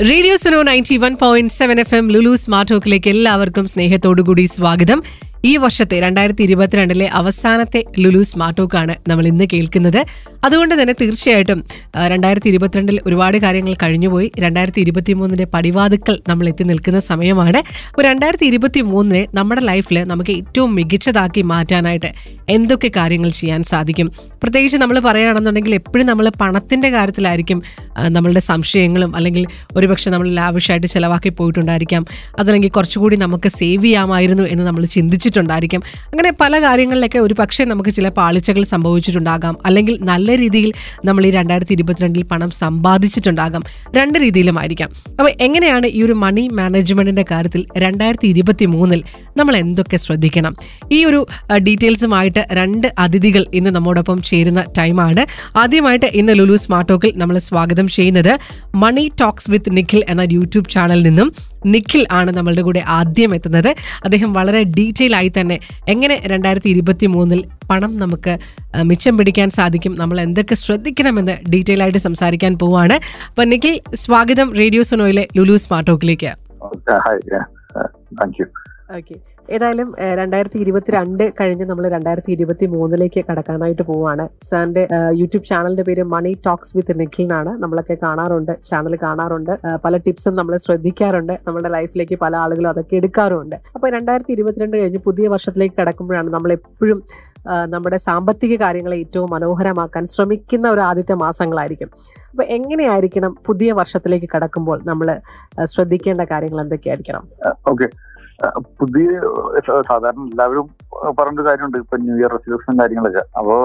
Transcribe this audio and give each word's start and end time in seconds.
Radio 0.00 0.36
Suno 0.36 0.62
ninety 0.62 0.96
one 0.96 1.16
point 1.20 1.52
seven 1.52 1.80
F 1.80 1.94
M 1.94 2.10
Lulu 2.10 2.34
smart 2.34 2.72
ടോക്കിലേക്ക് 2.72 3.08
എല്ലാവർക്കും 3.08 3.66
സ്നേഹത്തോടുകൂടി 3.66 4.44
സ്വാഗതം. 4.44 5.02
ഈ 5.48 5.50
വർഷത്തെ 5.62 5.96
രണ്ടായിരത്തി 6.04 6.42
ഇരുപത്തിരണ്ടിലെ 6.46 7.06
അവസാനത്തെ 7.18 7.80
ലുലു 8.02 8.20
സ്മാർട്ട് 8.28 8.58
ടോക്കാണ് 8.60 8.94
നമ്മൾ 9.10 9.24
ഇന്ന് 9.30 9.46
കേൾക്കുന്നത്. 9.52 9.98
അതുകൊണ്ട് 10.46 10.74
തന്നെ 10.80 10.94
തീർച്ചയായിട്ടും 11.00 11.58
രണ്ടായിരത്തി 12.12 12.48
ഇരുപത്തിരണ്ടിൽ 12.52 12.96
ഒരുപാട് 13.08 13.36
കാര്യങ്ങൾ 13.44 13.74
കഴിഞ്ഞുപോയി. 13.82 14.28
രണ്ടായിരത്തി 14.44 14.80
ഇരുപത്തി 14.84 15.12
മൂന്നിന്റെ 15.20 15.46
പടിവാതുക്കൽ 15.54 16.16
നമ്മൾ 16.30 16.46
എത്തി 16.52 16.64
നിൽക്കുന്ന 16.70 17.00
സമയമാണ്. 17.10 17.60
അപ്പോൾ 17.90 18.04
രണ്ടായിരത്തി 18.08 18.46
ഇരുപത്തി 18.50 18.80
മൂന്നിനെ 18.92 19.22
നമ്മുടെ 19.38 19.62
ലൈഫിൽ 19.70 19.98
നമുക്ക് 20.12 20.32
ഏറ്റവും 20.40 20.72
മികച്ചതാക്കി 20.78 21.44
മാറ്റാനായിട്ട് 21.52 22.10
എന്തൊക്കെ 22.56 22.90
കാര്യങ്ങൾ 22.98 23.30
ചെയ്യാൻ 23.40 23.62
സാധിക്കും? 23.72 24.10
പ്രത്യേകിച്ച് 24.42 24.80
നമ്മൾ 24.84 24.96
പറയുകയാണെന്നുണ്ടെങ്കിൽ 25.08 25.74
എപ്പോഴും 25.80 26.06
നമ്മൾ 26.12 26.26
പണത്തിന്റെ 26.42 26.90
കാര്യത്തിലായിരിക്കും 26.96 27.60
നമ്മളുടെ 28.16 28.42
സംശയങ്ങളും 28.50 29.12
അല്ലെങ്കിൽ 29.18 29.44
ഒരുപക്ഷെ 29.78 30.08
നമ്മൾ 30.14 30.28
ലാവിഷായിട്ട് 30.40 30.88
ചിലവാക്കി 30.94 31.30
പോയിട്ടുണ്ടായിരിക്കാം. 31.38 32.02
അതല്ലെങ്കിൽ 32.40 32.72
കുറച്ചുകൂടി 32.78 33.18
നമുക്ക് 33.26 33.48
സേവ് 33.60 33.84
ചെയ്യാമായിരുന്നു 33.86 34.46
എന്ന് 34.54 34.66
നമ്മൾ 34.66 34.84
ചിന്തിച്ചിട്ടുണ്ടായിരിക്കും 35.36 35.82
അങ്ങനെ 36.06 36.30
പല 36.40 36.60
കാര്യങ്ങളിലൊക്കെ 36.60 37.18
ഒരു 37.18 37.34
പക്ഷേ 37.38 37.64
നമുക്ക് 37.64 37.90
ചില 37.90 38.08
പാളിച്ചകൾ 38.08 38.62
സംഭവിച്ചിട്ടുണ്ടാകാം. 38.62 39.56
അല്ലെങ്കിൽ 39.66 39.94
നല്ല 40.10 40.36
രീതിയിൽ 40.36 40.70
നമ്മൾ 41.04 41.26
ഈ 41.26 41.30
രണ്ടായിരത്തി 41.30 41.72
ഇരുപത്തിരണ്ടിൽ 41.72 42.22
പണം 42.22 42.50
സമ്പാദിച്ചിട്ടുണ്ടാകാം. 42.50 43.62
രണ്ട് 43.96 44.18
രീതിയിലുമായിരിക്കാം. 44.18 44.90
അപ്പോൾ 45.18 45.32
എങ്ങനെയാണ് 45.40 45.86
ഈ 45.86 46.02
ഒരു 46.02 46.12
മണി 46.12 46.48
മാനേജ്മെന്റിന്റെ 46.52 47.24
കാര്യത്തിൽ 47.30 47.66
രണ്ടായിരത്തി 47.78 48.28
ഇരുപത്തി 48.28 48.64
മൂന്നിൽ 48.64 49.02
നമ്മൾ 49.36 49.56
എന്തൊക്കെ 49.56 49.96
ശ്രദ്ധിക്കണം? 49.96 50.56
ഈ 50.92 51.04
ഒരു 51.04 51.26
ഡീറ്റെയിൽസുമായിട്ട് 51.66 52.42
രണ്ട് 52.52 52.88
അതിഥികൾ 52.98 53.46
ഇന്ന് 53.54 53.70
നമ്മോടൊപ്പം 53.70 54.22
ചേരുന്ന 54.22 54.64
ടൈമാണ്. 54.78 55.26
ആദ്യമായിട്ട് 55.56 56.06
ഇന്ന് 56.06 56.32
ലുലു 56.38 56.56
സ്മാർട്ട് 56.56 56.92
ടോക്കിൽ 56.92 57.12
നമ്മൾ 57.16 57.38
സ്വാഗതം 57.38 57.88
ചെയ്യുന്നത് 57.88 58.38
മണി 58.74 59.04
ടോക്സ് 59.20 59.50
വിത്ത് 59.50 59.76
നിഖിൽ 59.76 60.04
എന്ന 60.08 60.22
യൂട്യൂബ് 60.32 60.68
ചാനലിൽ 60.70 61.02
നിന്നും 61.08 61.28
നിഖിൽ 61.66 62.06
ആണ് 62.10 62.30
നമ്മളുടെ 62.30 62.62
കൂടെ 62.62 62.82
ആദ്യം 62.86 63.34
എത്തുന്നത്. 63.34 63.70
അദ്ദേഹം 64.04 64.32
വളരെ 64.32 64.62
ഡീറ്റെയിൽ 64.62 65.16
ആയി 65.16 65.32
തന്നെ 65.40 65.60
എങ്ങനെ 65.88 66.22
രണ്ടായിരത്തി 66.26 66.68
ഇരുപത്തി 66.68 67.06
മൂന്നിൽ 67.06 67.44
പണം 67.70 67.96
നമുക്ക് 67.96 68.38
മിച്ചം 68.82 69.18
പിടിക്കാൻ 69.18 69.50
സാധിക്കും 69.50 69.96
നമ്മൾ 69.98 70.20
എന്തൊക്കെ 70.20 70.54
ശ്രദ്ധിക്കണമെന്ന് 70.54 71.36
ഡീറ്റെയിൽ 71.52 71.82
ആയിട്ട് 71.82 71.98
സംസാരിക്കാൻ 71.98 72.58
പോവാണ്. 72.58 72.98
അപ്പൊ 73.28 73.44
നിഖിൽ 73.44 73.80
സ്വാഗതം 73.94 74.54
റേഡിയോ 74.54 74.82
സുനോയിലെ 74.82 75.28
ലുലു 75.36 75.56
സ്മാർട്ട് 75.56 75.90
ടോക്കിലേക്ക്. 75.90 76.32
യു 78.40 78.46
ഓക്കെ 78.94 79.16
ഏതായാലും 79.54 79.88
രണ്ടായിരത്തി 79.98 80.20
രണ്ടായിരത്തി 80.20 80.58
ഇരുപത്തിരണ്ട് 80.64 81.22
കഴിഞ്ഞ് 81.38 81.64
നമ്മൾ 81.68 81.84
രണ്ടായിരത്തി 81.94 82.30
ഇരുപത്തി 82.34 82.66
മൂന്നിലേക്ക് 82.72 83.20
കടക്കാനായിട്ട് 83.28 83.84
പോവാണ്. 83.90 84.24
സാറിന്റെ 84.48 84.82
യൂട്യൂബ് 85.20 85.46
ചാനലിന്റെ 85.50 85.84
പേര് 85.88 86.02
മണി 86.14 86.32
ടോക്സ് 86.46 86.72
വിത്ത് 86.76 86.94
നിഖിൽ 87.00 87.22
എന്നാണ്. 87.24 87.50
നമ്മളൊക്കെ 87.62 87.96
കാണാറുണ്ട് 88.02 88.52
ചാനൽ 88.68 88.94
കാണാറുണ്ട്. 89.02 89.52
പല 89.84 89.96
ടിപ്സും 90.06 90.34
നമ്മൾ 90.38 90.56
ശ്രദ്ധിക്കാറുണ്ട്. 90.64 91.34
നമ്മുടെ 91.46 91.70
ലൈഫിലേക്ക് 91.76 92.16
പല 92.24 92.36
ആളുകളും 92.44 92.70
അതൊക്കെ 92.72 92.96
എടുക്കാറുമുണ്ട്. 93.00 93.56
അപ്പോൾ 93.74 93.88
രണ്ടായിരത്തി 93.96 94.32
ഇരുപത്തിരണ്ട് 94.36 94.76
കഴിഞ്ഞ് 94.80 95.00
പുതിയ 95.08 95.28
വർഷത്തിലേക്ക് 95.34 95.76
കടക്കുമ്പോഴാണ് 95.80 96.30
നമ്മൾ 96.36 96.52
എപ്പോഴും 96.58 97.00
നമ്മുടെ 97.74 97.96
സാമ്പത്തിക 98.08 98.56
കാര്യങ്ങളെ 98.64 98.96
ഏറ്റവും 99.04 99.30
മനോഹരമാക്കാൻ 99.34 100.04
ശ്രമിക്കുന്ന 100.14 100.66
ഒരു 100.70 100.80
ആദ്യത്തെ 100.80 101.16
മാസങ്ങളായിരിക്കും. 101.24 101.90
അപ്പോൾ 102.32 102.46
എങ്ങനെയായിരിക്കണം 102.56 103.34
പുതിയ 103.46 103.72
വർഷത്തിലേക്ക് 103.72 104.30
കടക്കുമ്പോൾ 104.34 104.80
നമ്മൾ 104.90 105.10
ശ്രദ്ധിക്കേണ്ട 105.74 106.22
കാര്യങ്ങൾ 106.32 106.60
എന്തൊക്കെയായിരിക്കണം? 106.64 107.24
ഓക്കെ 107.68 107.88
പുതിയ 108.78 109.10
സാധാരണ 109.90 110.24
എല്ലാവരും 110.32 110.66
പറഞ്ഞൊരു 111.18 111.46
കാര്യമുണ്ട്. 111.46 111.76
ഇപ്പൊ 111.82 111.96
ന്യൂ 112.02 112.14
ഇയർ 112.20 112.30
റെസൊല്യൂഷനും 112.34 112.78
കാര്യങ്ങളൊക്കെ. 112.80 113.22
അപ്പോ 113.38 113.56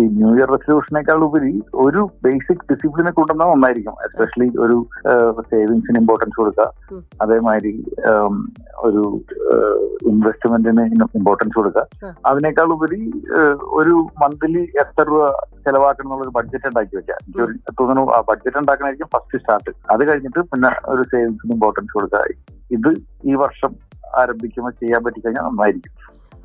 ഈ 0.00 0.04
ന്യൂ 0.18 0.30
ഇയർ 0.36 0.48
റെസൊല്യൂഷനേക്കാൾ 0.54 1.20
ഉപരി 1.28 1.52
ഒരു 1.84 2.02
ബേസിക് 2.24 2.64
ഡിസിപ്ലിനെ 2.70 3.12
കൊണ്ടുവന്നാൽ 3.18 3.52
ഒന്നായിരിക്കും 3.54 3.96
എസ്പെഷ്യലി 4.06 4.48
ഒരു 4.64 4.76
സേവിങ്സിന് 5.50 6.00
ഇമ്പോർട്ടൻസ് 6.02 6.38
കൊടുക്കുക. 6.40 6.68
അതേമാതിരി 7.24 7.74
ഒരു 8.88 9.02
ഇൻവെസ്റ്റ്മെന്റിന് 10.12 10.84
ഇമ്പോർട്ടൻസ് 11.20 11.56
കൊടുക്കുക. 11.58 12.14
അതിനേക്കാൾ 12.30 12.70
ഉപരി 12.76 13.00
ഒരു 13.80 13.96
മന്ത്ലി 14.22 14.62
എത്ര 14.84 15.06
രൂപ 15.10 15.26
ചെലവാക്കണം 15.66 16.06
എന്നുള്ള 16.06 16.24
ഒരു 16.26 16.34
ബഡ്ജറ്റ് 16.38 16.70
ഉണ്ടാക്കി 16.70 16.94
വെക്കുക. 16.98 17.16
എനിക്ക് 17.24 17.74
തോന്നുന്നു 17.80 18.02
ആ 18.16 18.20
ബഡ്ജറ്റ് 18.30 18.58
ഉണ്ടാക്കണമായിരിക്കും 18.62 19.12
ഫസ്റ്റ് 19.14 19.40
സ്റ്റാർട്ട് 19.42 19.70
അത് 19.94 20.02
കഴിഞ്ഞിട്ട് 20.08 20.40
പിന്നെ 20.52 20.70
ഒരു 20.94 21.04
സേവിങ്സിന് 21.12 21.54
ഇമ്പോർട്ടൻസ് 21.58 21.94
കൊടുക്കുക. 21.98 22.22
ഇത് 22.70 22.90
ഈ 23.24 23.34
വർഷം 23.34 23.74
ആരംഭിക്കുമ്പോൾ 24.16 24.70
ചെയ്യാൻ 24.70 25.04
പറ്റിക്കഴിഞ്ഞാൽ 25.04 25.42
നന്നായിരിക്കും. 25.42 25.92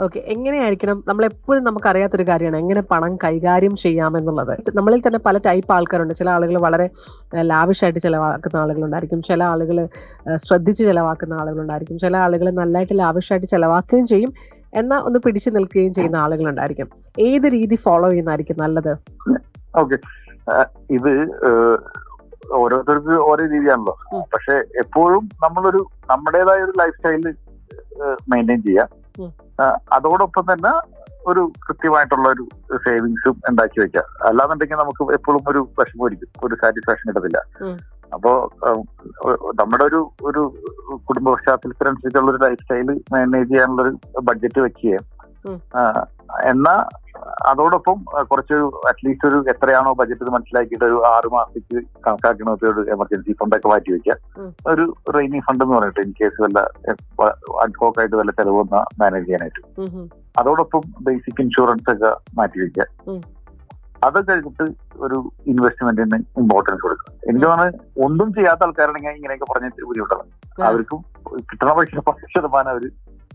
ഓക്കെ 0.04 0.20
എങ്ങനെയായിരിക്കണം? 0.20 1.04
നമ്മളെപ്പോഴും 1.08 1.64
നമുക്കറിയാത്തൊരു 1.64 2.24
കാര്യമാണ് 2.24 2.58
എങ്ങനെ 2.58 2.82
പണം 2.82 3.16
കൈകാര്യം 3.16 3.76
ചെയ്യാമെന്നുള്ളത്. 3.76 4.58
നമ്മളിൽ 4.76 5.02
തന്നെ 5.08 5.20
പല 5.20 5.38
ടൈപ്പ് 5.38 5.74
ആൾക്കാരുണ്ട്. 5.74 6.14
ചില 6.14 6.30
ആളുകൾ 6.30 6.58
വളരെ 6.58 6.90
ലാവിഷായിട്ട് 7.36 8.00
ചിലവാക്കുന്ന 8.00 8.58
ആളുകളുണ്ടായിരിക്കും. 8.58 9.22
ചില 9.22 9.44
ആളുകൾ 9.44 9.88
ശ്രദ്ധിച്ച് 10.36 10.84
ചിലവാക്കുന്ന 10.84 11.34
ആളുകളുണ്ടായിരിക്കും. 11.34 11.98
ചില 11.98 12.18
ആളുകൾ 12.18 12.50
നല്ലതായിട്ട് 12.50 13.00
ലാവിഷായിട്ട് 13.00 13.48
ചിലവാക്കുകയും 13.48 14.08
ചെയ്യും. 14.08 14.34
എന്നാൽ 14.74 15.00
ഒന്ന് 15.00 15.20
പിടിച്ചു 15.20 15.50
നിൽക്കുകയും 15.50 15.94
ചെയ്യുന്ന 15.94 16.18
ആളുകളുണ്ടായിരിക്കും. 16.18 16.90
ഏത് 17.20 17.54
രീതി 17.54 17.76
ഫോളോ 17.76 18.10
ചെയ്യുന്നതായിരിക്കും 18.10 18.56
നല്ലത്? 18.60 18.98
ഓക്കെ 19.76 19.98
ഇത് 20.92 21.14
ഓരോരുത്തർക്ക് 22.60 23.16
ഓരോ 23.30 23.44
രീതിയാണല്ലോ. 23.54 23.96
പക്ഷെ 24.34 24.56
എപ്പോഴും 24.84 25.24
നമ്മളൊരു 25.44 25.82
നമ്മുടേതായ 26.12 26.66
ഒരു 26.68 26.74
ലൈഫ് 26.82 26.98
സ്റ്റൈൽ 26.98 27.26
മെയിന്റെയിൻ 28.34 28.62
ചെയ്യാം 28.68 28.90
അതോടൊപ്പം 29.96 30.46
തന്നെ 30.52 30.72
ഒരു 31.28 31.42
കൃത്യമായിട്ടുള്ള 31.66 32.28
ഒരു 32.34 32.44
സേവിങ്സും 32.86 33.36
ഉണ്ടാക്കി 33.50 33.80
വെക്കാം 33.82 34.06
അല്ലാന്നുണ്ടെങ്കിൽ 34.28 34.80
നമുക്ക് 34.82 35.14
എപ്പോഴും 35.18 35.50
ഒരു 35.52 35.62
വിഷമമായിരിക്കും 35.80 36.30
ഒരു 36.48 36.56
സാറ്റിസ്ഫാക്ഷൻ 36.62 37.08
കിട്ടത്തില്ല. 37.10 37.40
അപ്പോ 38.16 38.32
നമ്മുടെ 39.60 39.84
ഒരു 39.90 40.00
ഒരു 40.30 40.42
കുടുംബ 41.08 41.28
പശ്ചാത്തലത്തിനനുസരിച്ചുള്ള 41.34 42.32
ഒരു 42.32 42.42
ലൈഫ് 42.46 42.64
സ്റ്റൈൽ 42.64 42.90
മാനേജ് 43.14 43.50
ചെയ്യാനുള്ള 43.52 43.82
ഒരു 43.82 43.94
ബഡ്ജറ്റ് 44.30 44.60
വെക്കുകയും. 44.66 45.04
എന്നാ 46.52 46.76
അതോടൊപ്പം 47.50 47.98
കുറച്ച് 48.30 48.58
അറ്റ്ലീസ്റ്റ് 48.90 49.28
ഒരു 49.30 49.38
എത്രയാണോ 49.52 49.92
ബഡ്ജറ്റ് 50.00 50.34
മനസ്സിലാക്കിയിട്ട് 50.36 50.86
ഒരു 50.90 50.98
ആറ് 51.12 51.28
മാസത്തേക്ക് 51.36 51.78
കണക്കാക്കണമൊക്കെ 52.06 52.68
ഒരു 52.74 52.82
എമർജൻസി 52.96 53.36
ഫണ്ടൊക്കെ 53.40 53.68
മാറ്റി 53.74 53.92
വെക്കുക. 53.96 54.16
ഒരു 54.72 54.86
റെയിനി 55.16 55.40
ഫണ്ട് 55.48 55.64
എന്ന് 55.66 55.76
പറഞ്ഞിട്ട് 55.78 56.02
ഇൻ 56.08 56.14
കേസ് 56.20 56.42
വല്ല 56.44 56.60
അഡ്ഹോക്ക് 57.66 58.00
ആയിട്ട് 58.04 58.16
വല്ല 58.22 58.32
ചെലവ് 58.40 58.58
വന്നാൽ 58.62 58.86
മാനേജ് 59.02 59.28
ചെയ്യാനായിട്ട്. 59.28 59.62
അതോടൊപ്പം 60.42 60.82
ബേസിക് 61.08 61.42
ഇൻഷുറൻസ് 61.46 61.90
ഒക്കെ 61.96 62.12
മാറ്റി 62.40 62.60
വെക്കുക. 62.64 62.86
അത് 64.08 64.20
കഴിഞ്ഞിട്ട് 64.28 64.66
ഒരു 65.06 65.18
ഇൻവെസ്റ്റ്മെന്റിന് 65.52 66.18
ഇമ്പോർട്ടൻസ് 66.42 66.82
കൊടുക്കുക. 66.86 67.14
എനിക്ക് 67.30 67.46
തോന്നുന്നത് 67.46 67.80
ഒന്നും 68.06 68.30
ചെയ്യാത്ത 68.38 68.64
ആൾക്കാരാണെങ്കിൽ 68.68 69.18
ഇങ്ങനെയൊക്കെ 69.20 69.48
പറഞ്ഞ 69.52 69.70
ബുദ്ധിമുട്ടാണ്. 69.90 70.26
അവർക്കും 70.68 71.00
കിട്ടണ 71.50 71.72
പൈസ 71.80 72.02
പത്ത് 72.10 72.32
ശതമാനം 72.36 72.72
അവർ 72.74 72.86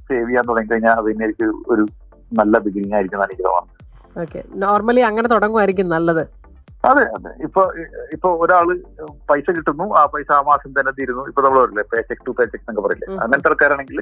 സേവ് 0.09 0.27
ചെയ്യാൻ 0.29 0.45
തുടങ്ങി 0.49 0.71
കഴിഞ്ഞാൽ 0.71 0.97
അത് 1.01 1.09
തന്നെ 1.11 1.49
ഒരു 1.75 1.85
നല്ല 2.33 2.59
ബിഗിനിങ് 2.65 2.95
ആയിരിക്കും 2.97 3.19
എന്നാണ് 3.19 3.33
എനിക്ക് 3.33 3.47
തോന്നുന്നത്. 3.49 3.81
ഓക്കെ 4.23 4.41
നോർമലി 4.63 5.03
അങ്ങനെ 5.11 5.29
തുടങ്ങുമായിരിക്കും 5.33 5.95
നല്ലത്. 5.95 6.25
അതെ 6.91 7.05
അതെ. 7.17 7.31
ഇപ്പൊ 7.47 7.63
ഇപ്പൊ 8.15 8.29
ഒരാൾ 8.45 8.69
പൈസ 9.31 9.47
കിട്ടുന്നു 9.57 9.87
ആ 10.01 10.03
പൈസ 10.15 10.31
ആ 10.39 10.41
മാസം 10.49 10.71
തന്നെ 10.79 10.93
തീരുന്നു. 10.99 11.23
ഇപ്പൊ 11.31 11.43
നമ്മൾ 11.45 11.59
പറയില്ലേ 11.61 11.85
pay 11.93 12.01
cheque 12.09 12.25
to 12.27 12.33
pay 12.39 12.45
cheque 12.53 12.65
എന്നൊക്കെ 12.65 12.85
പറയില്ലേ. 12.87 13.09
അങ്ങനത്തെ 13.25 13.51
ആൾക്കാരാണെങ്കിൽ 13.51 14.01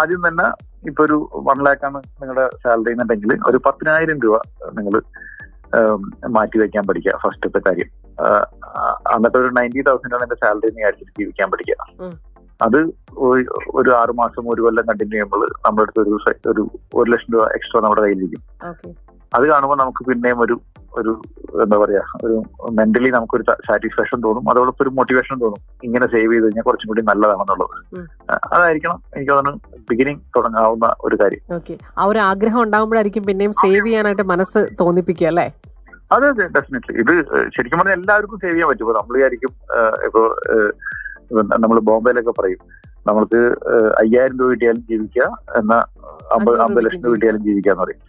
ആദ്യം 0.00 0.22
തന്നെ 0.26 0.46
ഇപ്പൊ 0.90 1.00
ഒരു 1.06 1.16
വൺ 1.48 1.58
ലാക്ക് 1.66 1.84
ആണ് 1.88 1.98
നിങ്ങളുടെ 2.20 2.44
സാലറി 2.62 2.92
എന്നുണ്ടെങ്കിൽ 2.94 3.32
ഒരു 3.50 3.58
പത്തിനായിരം 3.66 4.18
രൂപ 4.24 4.36
നിങ്ങൾ 4.78 4.96
മാറ്റി 6.36 6.56
വെക്കാൻ 6.62 6.84
പഠിക്കുക 6.88 7.14
ഫസ്റ്റത്തെ 7.22 7.60
കാര്യം. 7.66 7.90
അന്നത്തെ 9.14 9.14
എന്നിട്ട് 9.14 9.38
ഒരു 9.42 9.50
നയന്റി 9.58 9.82
തൗസൻഡ് 9.88 10.14
ആണ് 10.16 10.24
എന്റെ 10.26 10.38
സാലറി 10.42 10.68
നീ 10.74 10.80
വിചാരിച്ചിട്ട് 10.80 11.14
ജീവിക്കാൻ 11.20 11.48
പഠിക്കുക. 11.52 11.80
അത് 12.62 12.76
ഒരു- 13.18 13.94
ആറുമാസം 13.94 14.16
മാസം 14.16 14.54
ഒരു 14.54 14.62
കൊല്ലം 14.62 14.84
കണ്ടിന്യൂ 14.88 15.14
ചെയ്യുമ്പോൾ 15.14 15.46
നമ്മുടെ 15.64 15.82
അടുത്ത് 15.82 16.00
ഒരു 16.00 16.18
ഒരു 16.50 16.70
ഒരു 16.94 17.10
ലക്ഷം 17.10 17.32
രൂപ 17.34 17.44
എക്സ്ട്രാ 17.46 17.80
നമ്മുടെ 17.80 18.02
കയ്യിലിരിക്കും. 18.02 18.94
അത് 19.34 19.48
കാണുമ്പോൾ 19.48 19.76
നമുക്ക് 19.76 20.04
പിന്നെയും 20.04 20.40
ഒരു 20.40 20.60
ഒരു 20.92 21.22
എന്താ 21.62 21.76
പറയാ 21.76 22.00
ഒരു 22.24 22.42
മെന്റലി 22.70 23.10
നമുക്കൊരു 23.10 23.44
സാറ്റിസ്ഫാക്ഷൻ 23.50 24.20
തോന്നും. 24.20 24.50
അതോടൊപ്പം 24.50 24.82
ഒരു 24.82 24.90
മോട്ടിവേഷൻ 24.90 25.38
തോന്നും. 25.38 25.60
ഇങ്ങനെ 25.84 26.06
സേവ് 26.06 26.32
ചെയ്ത് 26.32 26.44
കഴിഞ്ഞാൽ 26.44 26.62
കുറച്ചും 26.62 26.88
കൂടി 26.88 27.02
നല്ലതാണെന്നുള്ളത്. 27.02 27.74
അതായിരിക്കണം. 28.52 29.02
എനിക്ക് 29.16 29.32
തോന്നുന്നു 29.32 29.78
ബിഗിനിങ് 29.90 30.20
തുടങ്ങാവുന്ന 30.36 30.94
ഒരു 31.00 31.16
കാര്യം. 31.22 31.62
ആ 31.98 32.04
ഒരു 32.04 32.18
ആഗ്രഹം 32.18 32.62
ഉണ്ടാകുമ്പോഴായിരിക്കും 32.62 33.24
പിന്നെയും 33.24 33.52
സേവ് 33.52 33.86
ചെയ്യാനായിട്ട് 33.86 34.22
മനസ്സ് 34.22 34.68
തോന്നിപ്പിക്കുക 34.80 35.26
അല്ലേ? 35.26 35.52
അതെ 36.12 36.28
അതെ 36.28 36.46
ഡെഫിനറ്റ്ലി 36.46 36.98
ഇത് 36.98 37.24
ശരിക്കും 37.56 37.78
പറഞ്ഞാൽ 37.78 37.94
എല്ലാവർക്കും 37.94 38.38
സേവ് 38.38 38.54
ചെയ്യാൻ 38.54 38.68
പറ്റും. 38.68 38.86
നമ്മൾ 38.86 39.14
വിചാരിക്കും 39.16 39.52
ഇപ്പൊ 40.04 40.34
നമ്മൾ 41.32 41.80
ബോംബെയിലൊക്കെ 41.80 42.30
പറയും. 42.30 42.58
നമ്മൾക്ക് 43.06 43.40
അയ്യായിരം 44.00 44.38
രൂപ 44.40 44.50
കിട്ടിയാലും 44.50 44.82
ജീവിക്കുക 44.82 45.22
എന്ന 45.56 45.74
അമ്പത് 46.32 46.60
അമ്പത് 46.60 46.84
ലക്ഷം 46.84 47.02
രൂപ 47.04 47.14
കിട്ടിയാലും 47.14 47.44
ജീവിക്കാന്ന് 47.44 47.82
പറയും. 47.82 48.00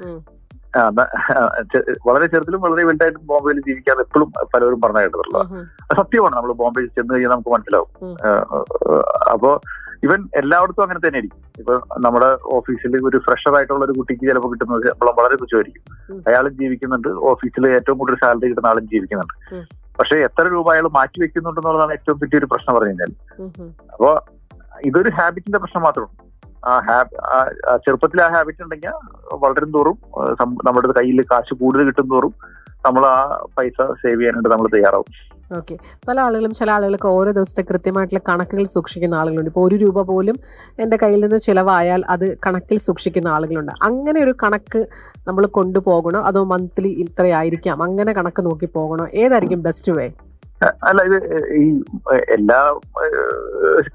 വളരെ 2.08 2.26
ചെറുതിലും 2.26 2.62
വളരെ 2.62 2.84
വലുതായിട്ടും 2.84 3.26
ബോംബെയിൽ 3.26 3.60
ജീവിക്കാൻ 3.60 4.00
എപ്പോഴും 4.00 4.32
പലരും 4.54 4.82
പറഞ്ഞു 4.82 5.00
കേട്ടിട്ടുള്ള 5.00 5.38
ഉം 5.38 5.54
ഉം. 5.56 5.66
അത് 5.82 5.98
സത്യമാണ്. 5.98 6.36
നമ്മൾ 6.36 6.54
ബോംബെയിൽ 6.54 6.88
ചെന്ന് 6.88 7.14
കഴിഞ്ഞാൽ 7.14 7.32
നമുക്ക് 7.32 7.50
മനസ്സിലാവും. 7.50 7.90
അപ്പോ 9.34 9.62
ഇവൻ 10.04 10.30
എല്ലായിടത്തും 10.36 10.84
അങ്ങനെ 10.84 11.00
തന്നെ 11.00 11.18
ആയിരിക്കും 11.18 11.42
ഇപ്പൊ 11.60 11.82
നമ്മുടെ 12.00 12.38
ഓഫീസിൽ 12.44 13.08
ഒരു 13.08 13.18
ഫ്രഷർ 13.18 13.56
ആയിട്ടുള്ള 13.56 13.86
ഒരു 13.86 13.92
കുട്ടിക്ക് 13.92 14.22
ചിലപ്പോൾ 14.22 14.52
കിട്ടുന്നത് 14.52 14.88
വളരെ 15.20 15.36
തുച്ഛമായിരിക്കും. 15.36 15.84
അയാളും 16.28 16.54
ജീവിക്കുന്നുണ്ട്. 16.58 17.08
ഓഫീസിൽ 17.08 17.68
ഏറ്റവും 17.68 17.98
കൂടുതൽ 17.98 18.16
സാലറി 18.16 18.48
കിട്ടുന്ന 18.48 18.68
ആളും 18.68 18.88
ജീവിക്കുന്നുണ്ട്. 18.88 19.36
പക്ഷെ 20.00 20.16
എത്ര 20.28 20.44
രൂപ 20.48 20.68
അയാൾ 20.74 20.88
മാറ്റി 20.98 21.20
വെക്കുന്നുണ്ടെന്നുള്ളതാണ് 21.24 21.94
ഏറ്റവും 21.94 22.18
വലിയൊരു 22.22 22.48
പ്രശ്നം 22.52 22.76
പറഞ്ഞു 22.76 22.92
കഴിഞ്ഞാൽ. 22.92 23.12
അപ്പോ 23.94 24.10
ഇതൊരു 24.84 25.10
ഹാബിറ്റിന്റെ 25.18 25.60
പ്രശ്നം 25.64 25.84
മാത്രമാണ് 25.84 26.14
ആ 26.70 26.74
ഹാബ് 26.88 27.12
ചെറുപ്പത്തിൽ 27.86 28.20
ആ 28.26 28.28
ഹാബിറ്റ് 28.36 28.64
ഉണ്ടെങ്കിൽ 28.64 28.94
വളരും 29.44 29.72
തോറും 29.76 29.98
നമ്മുടെ 30.68 30.96
കയ്യിൽ 31.00 31.22
കാശ് 31.32 31.54
കൂടുതൽ 31.62 31.86
കിട്ടും 31.90 32.08
തോറും 32.14 32.34
നമ്മൾ 32.88 33.04
ആ 33.14 33.18
പൈസ 33.58 33.78
സേവ് 34.02 34.20
ചെയ്യാനായിട്ട് 34.20 34.50
നമ്മൾ 34.50 34.68
തയ്യാറാവും. 34.76 35.12
ഓക്കെ 35.52 35.76
പല 36.08 36.20
ആളുകളും 36.20 36.54
ചില 36.54 36.72
ആളുകൾക്ക് 36.72 37.08
ഓരോ 37.08 37.32
ദിവസത്തെ 37.32 37.62
കൃത്യമായിട്ടുള്ള 37.62 38.22
കണക്കുകൾ 38.30 38.64
സൂക്ഷിക്കുന്ന 38.64 39.16
ആളുകളുണ്ട്. 39.16 39.50
ഇപ്പോൾ 39.50 39.68
ഒരു 39.68 39.76
രൂപ 39.76 40.02
പോലും 40.02 40.40
എന്റെ 40.80 40.98
കയ്യിൽ 40.98 41.20
നിന്ന് 41.20 41.38
ചിലവായാൽ 41.38 42.04
അത് 42.10 42.38
കണക്കിൽ 42.38 42.78
സൂക്ഷിക്കുന്ന 42.78 43.28
ആളുകളുണ്ട്. 43.28 43.72
അങ്ങനെ 43.84 44.24
ഒരു 44.24 44.36
കണക്ക് 44.44 44.88
നമ്മൾ 45.28 45.46
കൊണ്ടുപോകണോ? 45.46 46.22
അതോ 46.22 46.44
മന്ത്ലി 46.44 46.90
ഇത്രയായിരിക്കാം? 46.90 47.84
അങ്ങനെ 47.84 48.14
കണക്ക് 48.14 48.46
നോക്കി 48.46 48.66
പോകണോ? 48.66 49.08
ഏതായിരിക്കും 49.14 49.62
ബെസ്റ്റ് 49.62 49.92
വേ 49.92 50.08
അല്ല 50.90 51.00
ഇത് 51.10 51.18
ഈ 51.62 51.66
എല്ലാ 52.36 52.60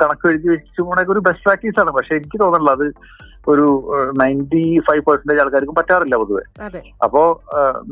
കണക്ക് 0.01 0.27
എഴുതി 0.31 0.49
വെച്ച് 0.53 0.81
പോണൊക്കെ 0.87 1.13
ഒരു 1.15 1.23
ബെസ്റ്റ് 1.27 1.47
പ്രാക്ടീസ് 1.47 1.81
ആണ്. 1.83 1.91
പക്ഷെ 1.97 2.13
എനിക്ക് 2.19 2.39
തോന്നുന്നില്ല 2.43 2.77
അത് 2.79 2.87
ഒരു 3.51 3.67
നയന്റി 4.21 4.63
ഫൈവ് 4.87 5.03
പെർസെന്റേജ് 5.07 5.41
ആൾക്കാർക്കും 5.43 5.77
പറ്റാറില്ല 5.79 6.17
പൊതുവെ. 6.23 6.43
അപ്പോ 7.07 7.23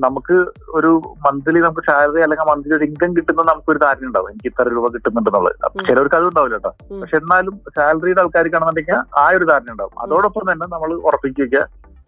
നമുക്ക് 0.04 0.36
ഒരു 0.78 0.90
മന്ത്ലി 1.26 1.60
നമുക്ക് 1.66 1.84
സാലറി 1.88 2.22
അല്ലെങ്കിൽ 2.24 2.48
മന്ത്ലി 2.50 2.74
ഒരു 2.78 2.86
ഇൻകം 2.88 3.16
കിട്ടുന്ന 3.16 3.46
നമുക്കൊരു 3.50 3.82
ധാരണ 3.84 4.06
ഉണ്ടാവും. 4.10 4.30
എനിക്ക് 4.32 4.50
ഇത്ര 4.52 4.68
രൂപ 4.76 4.92
കിട്ടുന്നുണ്ടെന്നുള്ളത്. 4.96 5.56
ചിലവർക്ക് 5.88 6.18
അത് 6.20 6.26
ഉണ്ടാവില്ല 6.30 6.58
കേട്ടോ. 6.58 6.72
പക്ഷെ 7.00 7.16
എന്നാലും 7.22 7.56
സാലറിയുടെ 7.76 8.22
ആൾക്കാർക്കാണെന്നുണ്ടെങ്കിൽ 8.24 8.98
ആ 9.24 9.26
ഒരു 9.38 9.48
ധാരണ 9.52 9.70
ഉണ്ടാവും. 9.76 9.96
അതോടൊപ്പം 10.04 10.46
തന്നെ 10.52 10.68
നമ്മൾ 10.76 10.92
ഉറപ്പിച്ചു 11.08 11.42
വെക്കുക 11.42 11.64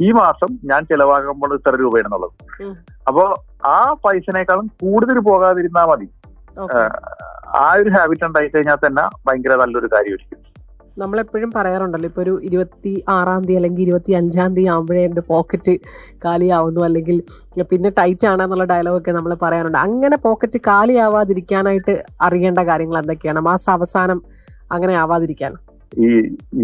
ഈ 0.06 0.10
മാസം 0.22 0.50
ഞാൻ 0.68 0.82
ചെലവാകുമ്പോൾ 0.90 1.50
ഇത്ര 1.56 1.74
രൂപയാണെന്നുള്ളത്. 1.80 2.32
അപ്പോ 3.08 3.24
ആ 3.74 3.78
പൈസനേക്കാളും 4.04 4.66
കൂടുതൽ 4.82 5.18
പോകാതിരുന്നാൽ 5.28 5.88
മതി. 5.90 6.08
ആ 7.62 7.66
ഒരു 7.80 7.90
ഹാബിറ്റ് 7.96 8.24
ഉണ്ടായി 8.28 8.48
കഴിഞ്ഞാൽ 8.54 8.78
തന്നെ 8.86 9.04
ഭയങ്കര 9.26 9.54
നല്ലൊരു 9.62 9.88
കാര്യമായിരിക്കും. 9.94 10.38
നമ്മളെപ്പോഴും 11.00 11.50
പറയാറുണ്ടല്ലോ 11.56 12.08
ഇപ്പോൾ 12.10 12.22
ഒരു 12.22 12.32
ഇരുപത്തി 12.48 12.92
ആറാം 13.16 13.42
തീയതി 13.42 13.58
അല്ലെങ്കിൽ 13.58 13.82
ഇരുപത്തി 13.82 14.12
അഞ്ചാം 14.18 14.50
തീയതി 14.56 14.70
ആകുമ്പോഴേ 14.72 15.02
എന്റെ 15.08 15.22
പോക്കറ്റ് 15.30 15.74
കാലിയാവുന്നു. 16.24 16.80
അല്ലെങ്കിൽ 16.80 17.16
പിന്നെ 17.70 17.90
ടൈറ്റ് 17.98 18.26
ആണെന്നുള്ള 18.26 18.64
ഡയലോഗൊക്കെ 18.72 19.12
നമ്മൾ 19.18 19.34
പറയാറുണ്ട്. 19.42 19.78
അങ്ങനെ 19.86 20.16
പോക്കറ്റ് 20.26 20.60
കാലിയാവാതിരിക്കാനായിട്ട് 20.66 21.94
അറിയേണ്ട 22.28 22.58
കാര്യങ്ങൾ 22.70 22.98
എന്തൊക്കെയാണ്? 23.02 23.40
മാസം 23.50 23.72
അവസാനം 23.72 24.20
അങ്ങനെ 24.72 24.94
ആവാതിരിക്കാൻ. 25.02 25.52
ഈ 26.04 26.08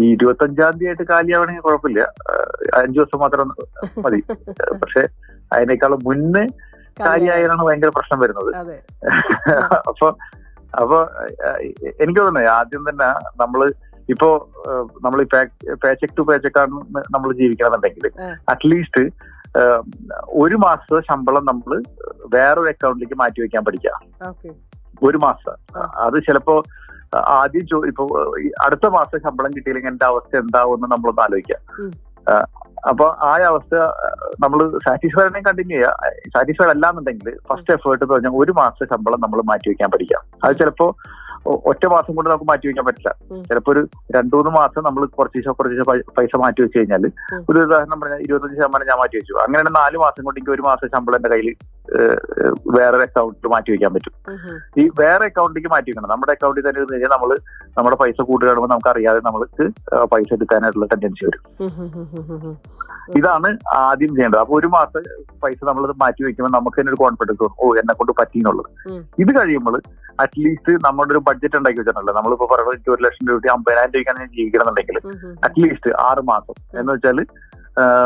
ഈ 0.01 0.03
ഇരുപത്തഞ്ചാം 0.15 0.73
തീയതി 0.79 0.89
ആയിട്ട് 0.89 1.05
കാലിയാവണമെങ്കിൽ 1.13 1.63
കുഴപ്പമില്ല. 1.67 2.01
അഞ്ചു 2.81 2.97
ദിവസം 2.99 3.19
മാത്രം 3.23 3.47
മതി. 4.05 4.21
പക്ഷെ 4.83 5.03
അതിനേക്കാളും 5.55 5.99
മുന്നേ 6.09 6.45
കാലിയായാലാണ് 6.99 7.63
ഭയങ്കര 7.67 7.91
പ്രശ്നം 7.95 8.19
വരുന്നത്. 8.19 8.51
അപ്പൊ 9.91 10.07
അപ്പൊ 10.73 10.97
എനിക്ക് 12.03 12.19
തോന്നുന്നത് 12.19 12.47
ആദ്യം 12.47 12.89
തന്നെ 12.89 13.07
നമ്മൾ 13.41 13.61
ഇപ്പോ 14.09 14.27
നമ്മൾ 15.05 15.19
പേച്ചക് 15.83 16.17
ടു 16.17 16.21
പേച്ചക്കാണ് 16.21 16.75
നമ്മൾ 17.15 17.29
ജീവിക്കണമെന്നുണ്ടെങ്കിൽ. 17.33 18.05
അറ്റ്ലീസ്റ്റ് 18.51 19.03
ഒരു 20.43 20.55
മാസത്തെ 20.55 20.99
ശമ്പളം 21.09 21.45
നമ്മൾ 21.45 21.71
വേറൊരു 22.35 22.69
അക്കൗണ്ടിലേക്ക് 22.69 23.15
മാറ്റി 23.15 23.41
വെക്കാൻ 23.41 23.63
പഠിക്കുക. 23.65 23.93
ഒരു 25.01 25.17
മാസം. 25.17 25.55
അത് 26.05 26.17
ചിലപ്പോ 26.27 26.55
ആദ്യം 27.39 27.87
ഇപ്പോ 27.91 28.05
അടുത്ത 28.65 28.85
മാസം 28.87 29.17
ശമ്പളം 29.25 29.51
കിട്ടിയില്ലെങ്കിൽ 29.55 29.91
എന്റെ 29.91 30.05
അവസ്ഥ 30.05 30.35
എന്താവും 30.35 30.75
എന്ന് 30.77 30.87
നമ്മളൊന്ന് 30.87 31.21
ആലോചിക്കാം 31.21 31.61
അപ്പൊ 32.89 33.05
ആ 33.05 33.39
അവസ്ഥ 33.45 33.75
നമ്മൾ 34.39 34.77
സാറ്റിസ്ഫൈഡ് 34.77 35.25
ആണെങ്കിൽ 35.25 35.49
കണ്ടിന്യൂ 35.49 35.77
ചെയ്യുക 35.77 35.93
സാറ്റിസ്ഫൈഡ് 36.33 36.69
അല്ലാന്നുണ്ടെങ്കിൽ 36.69 37.37
ഫസ്റ്റ് 37.49 37.71
എഫേർട്ട് 37.71 38.03
എന്ന് 38.03 38.13
പറഞ്ഞാൽ 38.13 38.31
ഒരു 38.35 38.51
മാസത്തെ 38.51 38.95
ശമ്പളം 38.95 39.19
നമ്മൾ 39.21 39.41
മാറ്റി 39.41 39.69
വെക്കാൻ 39.69 39.89
പഠിക്കാം. 39.91 40.23
അത് 40.43 40.55
ചിലപ്പോ 40.57 40.95
ഒറ്റ 41.71 41.83
മാസം 41.93 42.11
കൊണ്ട് 42.15 42.29
നമുക്ക് 42.29 42.47
മാറ്റി 42.49 42.67
വെക്കാൻ 42.69 42.85
പറ്റില്ല. 42.87 43.11
ചിലപ്പോൾ 43.19 43.47
ചിലപ്പോ 43.47 43.71
ഒരു 43.73 43.81
രണ്ടുമൂന്ന് 44.15 44.51
മാസം 44.59 44.81
നമ്മൾ 44.87 45.01
കുറച്ച് 45.17 45.55
കുറച്ച് 45.59 45.83
പൈസ 46.17 46.35
മാറ്റി 46.43 46.61
വെച്ച് 46.63 46.77
കഴിഞ്ഞാൽ 46.79 47.03
ഒരു 47.49 47.57
ഉദാഹരണം 47.65 47.99
പറഞ്ഞാൽ 48.01 48.21
ഇരുപത്തഞ്ച് 48.25 48.57
ശതമാനം 48.59 48.87
ഞാൻ 48.89 48.97
മാറ്റി 49.01 49.17
വെച്ചു. 49.19 49.33
അങ്ങനെ 49.45 49.69
നാല് 49.79 49.97
മാസം 50.05 50.23
കൊണ്ട് 50.27 50.39
എനിക്ക് 50.39 50.53
ഒരു 50.57 50.65
മാസം 50.69 50.91
ശമ്പളം 50.93 51.17
എന്റെ 51.19 51.29
കയ്യിൽ 51.33 51.49
വേറെ 52.77 52.97
അക്കൗണ്ടിൽ 53.07 53.49
മാറ്റി 53.53 53.71
വെക്കാൻ 53.73 53.91
പറ്റും. 53.95 54.13
ഈ 54.81 54.83
വേറെ 55.01 55.25
അക്കൗണ്ടിലേക്ക് 55.31 55.71
മാറ്റി 55.73 55.89
വെക്കണം. 55.91 56.09
നമ്മുടെ 56.13 56.33
അക്കൗണ്ടിൽ 56.35 56.65
തന്നെ 56.67 56.79
ഇരുന്ന് 56.81 56.93
കഴിഞ്ഞാൽ 56.95 57.13
നമ്മൾ 57.15 57.31
നമ്മുടെ 57.77 57.97
പൈസ 58.01 58.17
കൂട്ടുകയാണെങ്കിൽ 58.29 58.71
നമുക്ക് 58.73 58.91
അറിയാതെ 58.93 59.21
നമ്മൾക്ക് 59.27 59.65
പൈസ 60.13 60.29
എടുക്കാനായിട്ടുള്ള 60.37 60.87
ടെൻഡൻസി 60.93 61.25
വരും. 61.27 61.43
ഇതാണ് 63.19 63.49
ആദ്യം 63.81 64.11
ചെയ്യേണ്ടത്. 64.15 64.41
അപ്പൊ 64.43 64.55
ഒരു 64.59 64.69
മാസം 64.77 65.03
പൈസ 65.43 65.59
നമ്മൾ 65.69 65.83
മാറ്റി 66.03 66.21
വെക്കുമ്പോൾ 66.27 66.53
നമുക്ക് 66.57 66.77
തന്നെ 66.79 66.91
ഒരു 66.93 66.99
കോൺഫിഡൻസ് 67.03 67.49
ഓ 67.63 67.67
എന്നെ 67.81 67.93
കൊണ്ട് 67.99 68.13
പറ്റിയെന്നുള്ളത്. 68.19 68.69
ഇത് 69.23 69.31
കഴിയുമ്പോൾ 69.37 69.77
അറ്റ്ലീസ്റ്റ് 70.23 70.73
നമ്മുടെ 70.85 71.11
ഒരു 71.15 71.21
ബഡ്ജറ്റ് 71.37 71.57
ഉണ്ടാക്കി 71.57 71.79
വെച്ചിട്ടുണ്ടല്ലോ. 71.79 72.21
നമ്മളിപ്പോ 72.21 72.45
പറയുന്നത് 72.45 72.75
എനിക്ക് 72.75 72.89
ഒരു 72.89 73.03
ലക്ഷം 73.03 73.27
രൂപ 73.27 73.41
അമ്പതിനായിരം 73.51 73.91
രൂപയ്ക്കാണ് 73.91 74.19
ഞാൻ 74.19 74.27
ജീവിക്കണമെന്നുണ്ടെങ്കിൽ 74.27 74.97
അറ്റ്ലീസ്റ്റ് 75.45 75.95
ആറ് 75.95 76.23
മാസം. 76.23 76.79
എന്ന് 76.79 76.93
വെച്ചാൽ 76.93 77.25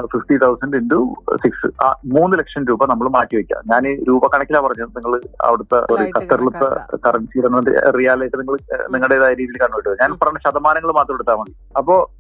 ഫിഫ്റ്റി 0.06 0.38
തൗസൻഡ് 0.38 0.78
ഇന്റു 0.78 1.14
സിക്സ് 1.36 1.68
മൂന്ന് 2.06 2.40
ലക്ഷം 2.40 2.66
രൂപ 2.66 2.86
നമ്മൾ 2.86 3.10
മാറ്റി 3.10 3.36
വെക്കാം 3.36 3.64
ഞാൻ 3.72 4.04
രൂപ 4.04 4.28
കണക്കിലാണ് 4.28 4.66
പറഞ്ഞത്. 4.66 4.88
നിങ്ങൾ 4.88 5.22
അവിടുത്തെ 5.42 5.76
ഒരു 5.76 6.04
ഖത്തറിലത്തെ. 6.20 6.98
കറൻസി 7.08 7.42
റിയാലായിട്ട് 7.90 8.38
നിങ്ങൾ 8.38 8.58
നിങ്ങളുടേതായ 8.92 9.34
രീതിയിൽ 9.34 9.58
കൺവേർട്ട് 9.58 10.02
ഞാൻ 10.02 10.18
പറഞ്ഞ 10.22 10.38
ശതമാനങ്ങൾ 10.38 10.92
മാത്രം 10.92 11.14
എടുത്താൽ 11.14 11.36
മതി. 11.36 11.56
അപ്പോ 11.78 12.12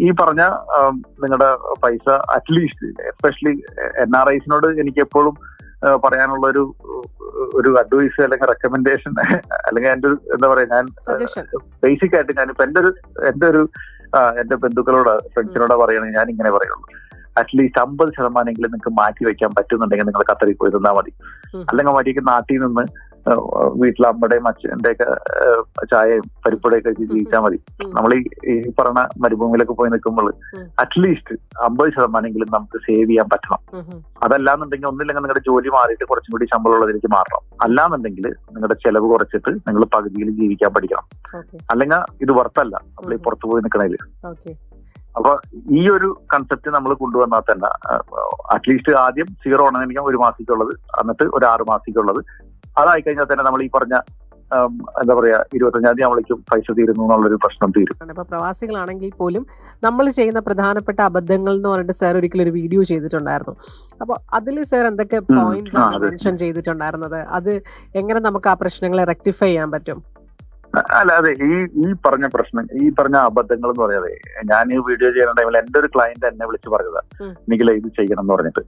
ഈ- 0.00 0.10
പറഞ്ഞ 0.10 0.48
നിങ്ങളുടെ 1.22 1.56
പൈസ 1.82 2.08
at least 2.08 3.02
especially 3.02 3.62
N 4.00 4.16
R 4.16 4.28
ഐസിനോട് 4.28 4.66
എനിക്ക് 4.66 4.98
എപ്പോഴും 4.98 5.53
പറയാനുള്ള 6.04 6.46
ഒരു 6.46 6.62
ഒരു 7.58 7.70
അഡ്വൈസ് 7.78 8.20
അല്ലെങ്കിൽ 8.22 8.48
റെക്കമെൻഡേഷൻ 8.52 9.12
അല്ലെങ്കിൽ 9.68 9.90
എന്റെ 9.90 10.08
ഒരു 10.08 10.16
എന്താ 10.34 10.48
പറയാ 10.48 10.66
ഞാൻ 10.74 10.84
ബേസിക് 11.84 12.14
ആയിട്ട് 12.16 12.34
ഞാനിപ്പോ 12.40 12.64
എന്റെ 12.64 12.80
ഒരു 12.80 12.90
എന്റെ 13.30 13.46
ഒരു 13.52 13.62
എന്റെ 14.40 14.56
ബന്ധുക്കളോട് 14.64 15.12
ഫ്രണ്ട്സിനോട് 15.34 15.74
പറയുകയാണെങ്കിൽ 15.82 16.18
ഞാൻ 16.18 16.28
ഇങ്ങനെ 16.30 16.50
പറയുള്ളൂ. 16.50 16.86
അറ്റ്ലീസ്റ്റ് 17.40 17.80
അമ്പത് 17.84 18.10
ശതമാനമെങ്കിലും 18.16 18.70
നിങ്ങൾക്ക് 18.70 18.92
മാറ്റി 18.98 19.22
വെക്കാൻ 19.28 19.52
പറ്റുന്നുണ്ടെങ്കിൽ 19.56 20.06
നിങ്ങൾ 20.08 20.24
ഖത്തറിൽ 20.30 20.56
പോയി 20.60 20.72
നിന്നാൽ 20.74 20.94
മതി. 20.98 21.12
അല്ലെങ്കിൽ 21.70 21.94
മടിക്ക് 21.98 22.22
നാട്ടിൽ 22.28 22.60
നിന്ന് 22.64 22.84
വീട്ടിലെ 23.72 24.08
അമ്മയുടെയും 24.08 24.48
അച്ഛന്റെ 24.48 24.92
ഒക്കെ 24.92 25.04
ചായയും 25.84 26.22
പരിപ്പുടയൊക്കെ 26.46 26.88
വെച്ച് 26.88 27.02
ജീവിച്ചാൽ 27.02 27.38
മതി. 27.38 27.60
നമ്മൾ 27.84 28.14
ഈ 28.48 28.72
പറഞ്ഞ 28.80 29.06
മരുഭൂമിയിലൊക്കെ 29.18 29.72
പോയി 29.72 29.90
നിൽക്കുമ്പോൾ. 29.90 30.34
അറ്റ്ലീസ്റ്റ് 30.80 31.40
അമ്പത് 31.60 31.92
ശതമാനമെങ്കിലും 31.92 32.48
നമുക്ക് 32.54 32.78
സേവ് 32.78 33.08
ചെയ്യാൻ 33.10 33.28
പറ്റണം. 33.28 33.58
അതല്ലാന്നുണ്ടെങ്കിൽ 34.22 34.86
ഒന്നില്ലെങ്കിൽ 34.86 35.22
നിങ്ങളുടെ 35.22 35.44
ജോലി 35.46 35.68
മാറിയിട്ട് 35.68 36.04
കുറച്ചും 36.04 36.32
കൂടി 36.32 36.44
ശമ്പളം 36.44 36.74
ഉള്ളതിലേക്ക് 36.74 37.06
മാറണം. 37.06 37.58
അല്ലാന്നുണ്ടെങ്കിൽ 37.62 38.26
നിങ്ങളുടെ 38.26 38.74
ചെലവ് 38.74 39.08
കുറച്ചിട്ട് 39.08 39.50
നിങ്ങൾ 39.54 39.84
പകുതിയിൽ 39.84 40.30
ജീവിക്കാൻ 40.30 40.70
പഠിക്കണം. 40.74 41.36
അല്ലെങ്കിൽ 41.70 41.96
ഇത് 42.20 42.32
വർത്തല്ല 42.32 42.76
നമ്മൾ 42.76 43.14
ഈ. 43.14 43.16
പുറത്തു 43.16 43.48
പോയി 43.48 43.62
നിൽക്കണേൽ. 43.62 43.96
അപ്പൊ 45.16 45.38
ഈ 45.70 45.90
ഒരു 45.90 46.20
കൺസെപ്റ്റ് 46.34 46.70
നമ്മൾ 46.70 46.94
കൊണ്ടുവന്നാൽ 46.94 47.40
തന്നെ 47.40 47.66
അറ്റ്ലീസ്റ്റ് 48.54 48.92
ആദ്യം 48.92 49.26
സീറോ 49.26 49.66
ആണെങ്കിൽ 49.66 50.00
ഒരു 50.00 50.16
മാസത്തേക്കുള്ളത്. 50.16 50.74
എന്നിട്ട് 51.00 51.22
ഒരു 51.22 51.46
ആറ് 51.46 51.60
മാസത്തേക്കുള്ളത്. 51.68 52.24
അതായി 52.82 53.02
കഴിഞ്ഞാൽ 53.06 53.28
തന്നെ 53.30 53.46
നമ്മൾ 53.48 53.62
ഈ 53.66 53.70
പറഞ്ഞ 53.78 53.96
എന്താ 55.00 55.12
പറയാ 55.18 55.38
ഇരുപത്തഞ്ചാം 55.56 55.92
തീയതി 55.92 56.04
ആവുമ്പോഴേക്കും 56.06 56.38
പൈസ 56.50 56.66
തീരുന്നു 56.78 57.02
എന്നുള്ളൊരു 57.04 57.36
പ്രശ്നം 57.44 57.70
തീരും. 57.76 57.96
അപ്പൊ 58.12 58.24
പ്രവാസികളാണെങ്കിൽ 58.32 59.10
പോലും 59.20 59.44
നമ്മൾ 59.86 60.04
ചെയ്യുന്ന 60.18 60.40
പ്രധാനപ്പെട്ട 60.48 61.00
അബദ്ധങ്ങൾ 61.10 61.52
എന്ന് 61.58 61.68
പറഞ്ഞിട്ട് 61.72 61.96
സാർ 62.00 62.16
ഒരിക്കലും 62.20 62.44
ഒരു 62.46 62.52
വീഡിയോ 62.58 62.82
ചെയ്തിട്ടുണ്ടായിരുന്നു. 62.90 63.54
അപ്പൊ 64.02 64.16
അതിൽ 64.38 64.58
സാർ 64.72 64.86
എന്തൊക്കെ. 64.90 65.20
പോയിന്റ്സ് 65.38 65.78
ആണ് 65.84 65.98
മെൻഷൻ 66.06 66.36
ചെയ്തിട്ടുണ്ടായിരുന്നത്? 66.42 67.20
അത് 67.38 67.52
എങ്ങനെ 68.02 68.22
നമുക്ക് 68.28 68.50
ആ 68.52 68.56
പ്രശ്നങ്ങളെ 68.62 69.06
റെക്ടിഫൈ 69.12 69.48
ചെയ്യാൻ 69.50 69.70
പറ്റും? 69.76 70.00
അല്ല 70.98 71.10
അതെ 71.20 71.30
ഈ 71.48 71.54
ഈ 71.82 71.88
പറഞ്ഞ 72.06 72.26
പ്രശ്നം 72.34 72.64
ഈ 72.82 72.84
പറഞ്ഞ 72.98 73.16
അബദ്ധങ്ങൾ 73.30 73.68
എന്ന് 73.70 73.82
പറയാതെ 73.84 74.12
ഞാൻ 74.50 74.72
ഈ 74.74 74.78
വീഡിയോ 74.88 75.08
ചെയ്യുന്ന 75.14 75.34
ടൈമിൽ 75.38 75.58
എന്റെ 75.60 75.78
ഒരു 75.82 75.88
ക്ലയന്റ് 75.94 76.26
എന്നെ 76.30 76.46
വിളിച്ച് 76.48 76.70
പറഞ്ഞതാ. 76.74 77.02
എനിക്ക് 77.46 77.64
ഇത് 77.80 77.88
ചെയ്യണം 77.98 78.22
എന്ന് 78.24 78.34
പറഞ്ഞിട്ട്. 78.34 78.62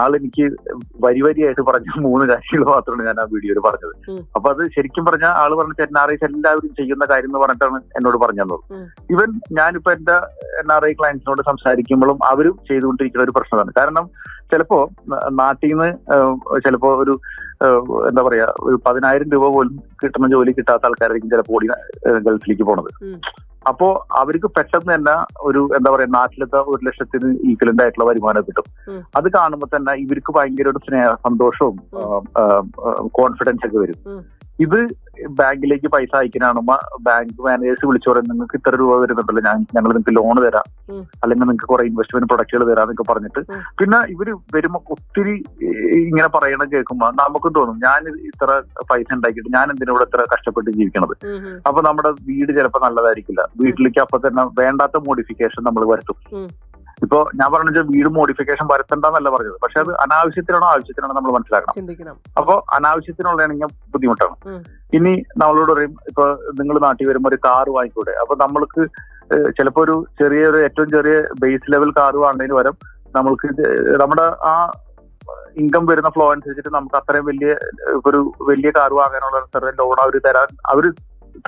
ആൾ 0.00 0.10
എനിക്ക് 0.16 0.46
വരി 1.04 1.22
വരിയായിട്ട് 1.26 1.64
പറഞ്ഞ 1.70 2.00
മൂന്ന് 2.06 2.26
കാര്യങ്ങൾ 2.32 2.66
മാത്രമാണ് 2.72 3.06
ഞാൻ 3.08 3.20
ആ 3.24 3.26
വീഡിയോയിൽ 3.34 3.60
പറഞ്ഞത്. 3.68 3.94
അപ്പൊ 4.36 4.46
അത് 4.54 4.62
ശരിക്കും 4.76 5.04
പറഞ്ഞ 5.04 5.26
ആൾ 5.42 5.54
പറഞ്ഞ 5.60 5.86
എൻ 5.88 5.98
ആർ 6.02 6.10
ഐസ് 6.12 6.26
എല്ലാവരും 6.30 6.74
ചെയ്യുന്ന 6.80 7.06
കാര്യം 7.12 7.30
എന്ന് 7.30 7.42
പറഞ്ഞിട്ടാണ് 7.44 7.80
എന്നോട് 8.00 8.18
പറഞ്ഞത് 8.24 8.34
തന്നത് 8.36 8.64
ഇവൻ 9.14 9.28
ഞാനിപ്പോ 9.52 9.90
എന്റെ 9.92 10.16
എൻ 10.62 10.70
ആർ 10.72 10.84
ഐ 10.84 10.92
ക്ലയൻസിനോട് 10.92 11.42
സംസാരിക്കുമ്പോഴും 11.42 12.18
അവരും 12.24 12.56
ചെയ്തുകൊണ്ടിരിക്കുന്ന 12.68 13.26
ഒരു 13.26 13.36
പ്രശ്നമാണ് 13.38 13.72
കാരണം 13.78 14.06
ചിലപ്പോ 14.52 14.78
നാട്ടിൽ 15.30 15.70
നിന്ന് 15.70 15.88
ചിലപ്പോ 16.58 16.90
ഒരു 16.96 17.14
എന്താ 18.08 18.22
പറയാ 18.28 18.46
ഒരു 18.66 18.76
പതിനായിരം 18.86 19.28
രൂപ 19.34 19.46
പോലും 19.56 19.74
കിട്ടുന്ന 20.02 20.28
ജോലി 20.34 20.52
കിട്ടാത്ത 20.58 20.86
ആൾക്കാരായിരിക്കും 20.88 21.32
ചിലപ്പോൾ 21.34 21.56
ഓടി 21.58 21.68
ഗൾഫിലേക്ക് 22.26 22.64
പോണത്. 22.70 22.90
അപ്പോ 23.70 23.86
അവർക്ക് 24.20 24.48
പെട്ടെന്ന് 24.56 24.90
തന്നെ 24.94 25.14
ഒരു 25.48 25.60
എന്താ 25.76 25.90
പറയാ 25.92 26.08
നാട്ടിലത്തെ 26.16 26.58
ഒരു 26.72 26.82
ലക്ഷത്തിന് 26.88 27.28
ഈക്വലന്റ് 27.50 27.82
ആയിട്ടുള്ള 27.84 28.06
വരുമാനം 28.10 28.44
കിട്ടും. 28.48 28.66
അത് 29.18 29.28
കാണുമ്പോൾ 29.36 29.70
തന്നെ 29.74 29.92
ഇവർക്ക് 30.04 30.32
ഭയങ്കര 30.36 30.68
ഒരു 30.72 30.82
സ്നേഹ 30.86 31.06
സന്തോഷവും 31.26 31.76
കോൺഫിഡൻസ് 33.20 33.66
ഒക്കെ 33.68 33.78
വരും. 33.84 33.98
ഇത് 34.58 34.78
ബാങ്കിലേക്ക് 35.38 35.88
പൈസ 35.92 36.16
അയക്കാനാണ്? 36.16 36.60
ബാങ്ക് 37.00 37.42
മാനേജേഴ്സ് 37.44 37.86
വിളിച്ചു 37.86 38.10
പറയും 38.10 38.28
നിങ്ങൾക്ക് 38.30 38.56
ഇത്ര 38.56 38.76
രൂപ 38.76 39.00
വരുന്നുണ്ടല്ലോ 39.00 39.42
ഞാൻ 39.42 39.66
ഞങ്ങൾ 39.74 39.90
നിങ്ങൾക്ക് 39.90 40.14
ലോൺ 40.16 40.36
തരാം. 40.46 40.66
അല്ലെങ്കിൽ 41.22 41.44
നിങ്ങൾക്ക് 41.44 41.64
കുറെ 41.64 41.84
ഇൻവെസ്റ്റ്മെന്റ് 41.84 42.28
പ്രൊഡക്റ്റുകൾ 42.28 42.64
തരാം 42.70 42.82
എന്നൊക്കെ 42.82 43.12
പറഞ്ഞിട്ട്. 43.12 43.40
പിന്നെ 43.80 43.98
ഇവർ 44.14 44.28
വരുമ്പോ 44.54 44.80
ഒത്തിരി 44.88 45.34
ഇങ്ങനെ 46.08 46.28
പറയണ 46.28 46.64
കേൾക്കുമ്പോ 46.64 47.08
നമുക്കും 47.10 47.52
തോന്നും 47.52 47.78
ഞാൻ 47.84 48.08
ഇത്ര 48.30 48.62
പൈസ 48.90 49.08
ഉണ്ടാക്കിയിട്ട് 49.14 49.50
ഞാൻ 49.52 49.70
എന്തിനൂടെ 49.70 50.02
ഇത്ര 50.02 50.24
കഷ്ടപ്പെട്ട് 50.34 50.70
ജീവിക്കണത്? 50.70 51.14
അപ്പൊ 51.68 51.82
നമ്മുടെ 51.82 52.08
വീട് 52.08 52.52
ചിലപ്പോ 52.58 52.80
നല്ലതായിരിക്കില്ല. 52.86 53.48
വീട്ടിലേക്ക് 53.62 53.98
അപ്പൊ 53.98 54.18
തന്നെ 54.18 54.44
വേണ്ടാത്ത 54.62 54.96
മോഡിഫിക്കേഷൻ 55.08 55.62
നമ്മൾ 55.62 55.84
വരുത്തും. 55.92 56.18
ഇപ്പൊ 57.04 57.18
ഞാൻ 57.38 57.48
പറഞ്ഞത് 57.54 57.80
വീട് 57.94 58.08
മോഡിഫിക്കേഷൻ 58.18 58.66
വരുത്തണ്ടെന്നല്ല 58.72 59.28
പറഞ്ഞത്. 59.34 59.56
പക്ഷെ 59.64 59.78
അത് 59.82 59.90
അനാവശ്യത്തിനാണോ 60.04 60.66
ആവശ്യത്തിനാണോ 60.74 61.14
നമ്മൾ 61.18 61.32
മനസ്സിലാക്കണം. 61.36 61.74
അപ്പൊ 62.40 62.54
അനാവശ്യത്തിനുള്ളതാണെങ്കിൽ 62.76 63.74
ബുദ്ധിമുട്ടാണ്. 63.94 64.36
ഇനി 64.98 65.12
നമ്മളോട് 65.42 65.70
പറയും 65.72 65.94
ഇപ്പൊ 66.10 66.24
നിങ്ങൾ 66.60 66.78
നാട്ടിൽ 66.86 67.08
വരുമ്പോൾ 67.10 67.30
ഒരു 67.32 67.38
കാർ 67.46 67.68
വാങ്ങിക്കൂടെ? 67.76 68.14
അപ്പൊ 68.22 68.36
നമ്മൾക്ക് 68.44 68.84
ചിലപ്പോ 69.58 69.80
ഒരു 69.86 69.94
ചെറിയൊരു 70.18 70.58
ഏറ്റവും 70.66 70.88
ചെറിയ 70.96 71.14
ബേസ് 71.42 71.70
ലെവൽ 71.74 71.90
കാർ 71.98 72.16
വാങ്ങുന്നതിന് 72.24 72.56
പകരം 72.58 72.76
നമ്മൾക്ക് 73.16 73.48
നമ്മുടെ 74.02 74.26
ആ 74.50 74.54
ഇൻകം 75.62 75.84
വരുന്ന 75.90 76.08
ഫ്ലോ 76.14 76.24
അനുസരിച്ചിട്ട് 76.32 76.72
നമുക്ക് 76.76 76.96
അത്രയും 77.00 77.26
വലിയ 77.30 77.52
ഒരു 78.08 78.20
വലിയ 78.48 78.70
കാർ 78.78 78.90
വാങ്ങാനുള്ള 79.00 79.38
ലോൺ 79.80 79.98
അവർ 80.04 80.16
തരാൻ 80.26 80.48
അവർ 80.72 80.86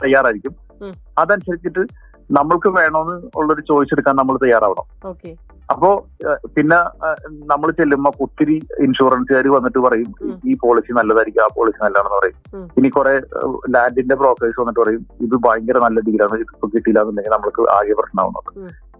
തയ്യാറായിരിക്കും. 0.02 0.54
അതനുസരിച്ചിട്ട് 1.22 1.82
നമ്മൾക്ക് 2.36 2.68
വേണമെന്ന് 2.78 3.14
ഉള്ളൊരു 3.40 3.62
ചോയ്സ് 3.68 3.94
എടുക്കാൻ 3.94 4.14
നമ്മൾ 4.20 4.36
തയ്യാറാവണം. 4.42 4.86
അപ്പോ 5.72 5.88
പിന്നെ 6.56 6.78
നമ്മൾ 7.52 7.68
ചെല്ലുമ്പോ 7.78 8.10
ഒത്തിരി 8.24 8.56
ഇൻഷുറൻസുകാർ 8.86 9.46
വന്നിട്ട് 9.56 9.80
പറയും 9.86 10.10
ഈ 10.50 10.54
പോളിസി 10.62 10.92
നല്ലതായിരിക്കും 10.98 11.42
ആ 11.44 11.48
പോളിസി 11.56 11.78
നല്ലതാണെന്ന് 11.84 12.18
പറയും. 12.18 12.36
ഇനി 12.78 12.90
കുറെ 12.96 13.14
ലാൻഡിന്റെ 13.74 14.16
ബ്രോക്കേഴ്സ് 14.22 14.60
വന്നിട്ട് 14.62 14.80
പറയും 14.82 15.02
ഇത് 15.26 15.36
ഭയങ്കര 15.46 15.78
നല്ല 15.86 16.00
ഡീലാണ് 16.08 16.38
ഇപ്പൊ 16.44 16.68
കിട്ടിയില്ല 16.74 17.02
എന്നുണ്ടെങ്കിൽ 17.02 17.34
നമ്മൾക്ക് 17.36 17.64
ആകെ 17.78 17.96
പ്രശ്നമാവുന്നത് 18.00 18.52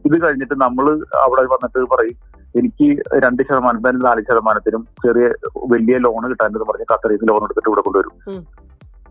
ഇത് 0.08 0.16
കഴിഞ്ഞിട്ട് 0.24 0.56
നമ്മൾ 0.64 0.86
അവിടെ 1.24 1.44
വന്നിട്ട് 1.54 1.80
പറയും 1.94 2.18
എനിക്ക് 2.58 2.86
രണ്ട് 3.24 3.40
ശതമാനത്തിനും 3.48 4.04
നാല് 4.06 4.20
ശതമാനത്തിനും 4.28 4.82
ചെറിയ 5.04 5.26
വലിയ 5.72 5.96
ലോൺ 6.04 6.22
കിട്ടാനെന്ന് 6.32 6.68
പറഞ്ഞ് 6.70 6.86
ഖത്തറിൽ 6.92 7.26
ലോൺ 7.30 7.42
എടുത്തിട്ട് 7.46 7.70
ഇവിടെ 7.70 7.82
കൊണ്ടുവരും. 7.86 8.14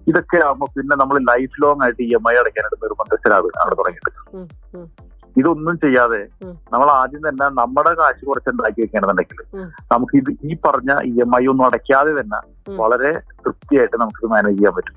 ഇതൊക്കെ 0.07 0.37
ആകുമ്പോൾ 0.45 0.69
പിന്നെ 0.75 0.95
നമ്മൾ 1.01 1.17
ലൈഫ് 1.31 1.57
ലോങ് 1.63 1.81
ആയിട്ട് 1.85 2.01
ഇ 2.07 2.11
എം 2.17 2.25
ഐ 2.31 2.35
അടയ്ക്കാനായിട്ട് 2.41 2.79
നിർബന്ധത്തിലാവും 2.85 3.53
അവിടെ 3.63 3.75
തുടങ്ങിയിട്ട്. 3.79 4.11
ഇതൊന്നും 5.35 5.75
ചെയ്യാതെ 5.83 6.21
നമ്മൾ 6.73 6.87
ആദ്യം 6.99 7.23
തന്നെ 7.27 7.47
നമ്മുടെ 7.59 7.91
കാശ് 7.99 8.23
കുറച്ച് 8.29 8.49
ഉണ്ടാക്കി 8.53 8.79
വെക്കുകയാണെന്നുണ്ടെങ്കിൽ 8.81 9.41
നമുക്ക് 9.91 10.15
ഇത് 10.21 10.31
ഈ 10.49 10.53
പറഞ്ഞ 10.65 10.91
ഇ 11.09 11.13
എം 11.25 11.33
ഐ 11.39 11.43
ഒന്നും 11.51 11.65
അടയ്ക്കാതെ 11.67 12.13
തന്നെ. 12.19 12.39
വളരെ 12.81 13.11
തൃപ്തിയായിട്ട് 13.43 13.97
നമുക്കിത് 14.01 14.27
മാനേജ് 14.33 14.57
ചെയ്യാൻ 14.57 14.73
പറ്റും 14.77 14.95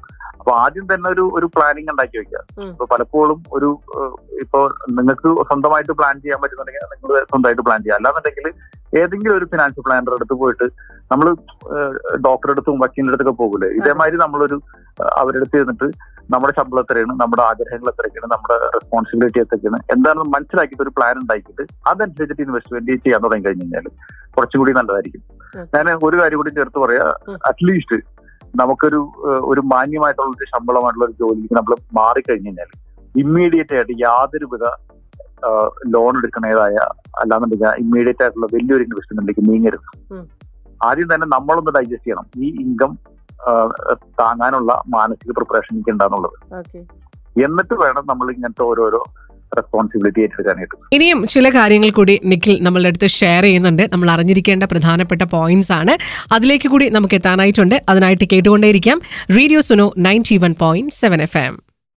അപ്പൊ 0.50 0.60
ആദ്യം 0.62 0.86
തന്നെ 0.90 1.08
ഒരു 1.14 1.24
ഒരു 1.38 1.46
പ്ലാനിങ് 1.54 1.90
ഉണ്ടാക്കി 1.92 2.16
വെക്കുക. 2.20 2.38
ഇപ്പൊ 2.70 2.84
പലപ്പോഴും 2.92 3.38
ഒരു 3.56 3.68
ഇപ്പോ 4.44 4.60
നിങ്ങൾക്ക് 4.96 5.28
സ്വന്തമായിട്ട് 5.48 5.94
പ്ലാൻ 5.98 6.14
ചെയ്യാൻ 6.24 6.38
പറ്റുന്നുണ്ടെങ്കിൽ 6.42 6.86
നിങ്ങൾ 6.92 7.10
സ്വന്തമായിട്ട് 7.30 7.64
പ്ലാൻ 7.66 7.80
ചെയ്യുക. 7.84 7.98
അല്ലാന്നുണ്ടെങ്കിൽ 7.98 8.46
ഏതെങ്കിലും 9.00 9.34
ഒരു 9.40 9.46
ഫിനാൻഷ്യൽ 9.52 9.84
പ്ലാനറുടെ 9.86 10.16
അടുത്ത് 10.18 10.36
പോയിട്ട് 10.40 10.66
നമ്മൾ 11.12 11.26
ഡോക്ടറുടെ 12.26 12.54
അടുത്തും 12.54 12.80
വക്കീലിന്റെ 12.82 13.14
അടുത്തൊക്കെ 13.14 13.34
പോകൂലേ? 13.42 13.68
ഇതേമാതിരി 13.80 14.18
നമ്മളൊരു 14.24 14.58
അവരുടെ 15.20 15.40
അടുത്ത് 15.42 15.56
ചെന്നിട്ട് 15.60 15.88
നമ്മുടെ 16.34 16.52
ശമ്പളം 16.58 16.82
എത്രയാണ് 16.84 17.14
നമ്മുടെ 17.22 17.42
ആഗ്രഹങ്ങൾ 17.50 17.90
എത്രയൊക്കെയാണ് 17.94 18.30
നമ്മുടെ 18.34 18.56
റെസ്പോൺസിബിലിറ്റി 18.76 19.40
എത്രയൊക്കെയാണ് 19.44 19.80
എന്താണെന്ന് 19.94 20.28
മനസ്സിലാക്കിയിട്ട് 20.36 20.84
ഒരു 20.86 20.94
പ്ലാൻ 20.98 21.16
ഉണ്ടാക്കിയിട്ട് 21.24 21.66
അതനുസരിച്ചിട്ട് 21.92 22.44
ഇൻവെസ്റ്റ്മെന്റ് 22.46 23.02
ചെയ്യാൻ 23.04 23.22
തുടങ്ങി 23.26 23.46
കഴിഞ്ഞു 23.48 23.66
കഴിഞ്ഞാൽ 23.66 23.86
കുറച്ചുകൂടി 24.36 24.72
നല്ലതായിരിക്കും. 24.80 25.22
ഞാൻ 25.76 25.86
ഒരു 26.08 26.16
കാര്യം 26.22 26.40
കൂടി 26.40 26.52
ചേർത്ത് 26.58 26.80
പറയാ. 26.86 27.06
അറ്റ്ലീസ്റ്റ് 27.50 27.98
നമുക്കൊരു 28.58 29.00
ഒരു 29.50 29.62
മാന്യമായിട്ടുള്ള 29.72 30.30
ഒരു 30.36 30.46
ശമ്പളമായിട്ടുള്ള 30.52 31.06
ഒരു 31.08 31.16
ജോലിക്ക് 31.20 31.56
നമ്മൾ 31.58 31.74
മാറിക്കഴിഞ്ഞു 31.98 32.48
കഴിഞ്ഞാൽ 32.48 32.70
ഇമ്മീഡിയറ്റ് 33.14 33.74
ആയിട്ട് 33.76 33.94
യാതൊരുവിധ 34.06 34.64
ലോൺ 35.94 36.14
എടുക്കണേതായ 36.20 36.76
അല്ലാന്നുണ്ടെങ്കിൽ 37.20 37.68
ഇമ്മീഡിയറ്റ് 37.84 38.22
ആയിട്ടുള്ള 38.24 38.48
വലിയൊരു 38.56 38.84
ഇൻവെസ്റ്റ്മെന്റിലേക്ക് 38.86 39.44
നീങ്ങരുത്. 39.50 39.86
ആദ്യം 40.88 41.08
തന്നെ 41.12 41.26
നമ്മളൊന്ന് 41.36 41.72
ഡൈജസ്റ്റ് 41.76 42.06
ചെയ്യണം. 42.06 42.26
ഈ 42.44 42.48
ഇൻകം 42.64 42.92
താങ്ങാനുള്ള 44.20 44.72
മാനസിക 44.94 45.32
പ്രിപ്പറേഷൻ 45.38 45.72
എനിക്ക് 45.74 45.92
ഉണ്ടാന്നുള്ളത് 45.94 46.36
എന്നിട്ട് 47.46 47.74
വേണം 47.84 48.04
നമ്മൾ 48.10 48.26
ഇങ്ങനത്തെ 48.34 48.64
ഓരോരോ 48.70 49.00
റെസ്പോൺസിബിലിറ്റി 49.56 50.20
ഏറ്റെടുക്കാനായിട്ട് 50.20 50.94
ഇനിയും 50.94 51.26
ചില 51.26 51.48
കാര്യങ്ങൾ 51.48 51.90
കൂടി 51.90 52.20
നിഖിൽ 52.24 52.58
നമ്മളുടെ 52.62 52.88
അടുത്ത് 52.88 53.06
ഷെയർ 53.06 53.42
ചെയ്യുന്നുണ്ട്. 53.42 53.88
നമ്മൾ 53.92 54.10
അറിഞ്ഞിരിക്കേണ്ട 54.10 54.62
പ്രധാനപ്പെട്ട 54.62 55.22
പോയിന്റ്സ് 55.22 55.72
ആണ്. 55.72 55.98
അതിലേക്ക് 56.32 56.68
കൂടി 56.68 56.88
നമുക്ക് 56.88 57.14
എത്താനായിട്ടുണ്ട്. 57.14 57.82
അതിനായിട്ട് 57.88 58.24
കേട്ടുകൊണ്ടേയിരിക്കാം. 58.32 59.00
Radio 59.36 59.60
Suno 59.60 59.94
ninety 59.98 60.36
one 60.36 60.54
point 60.60 60.92
seven 60.92 61.22
F 61.22 61.38
M 61.38 61.69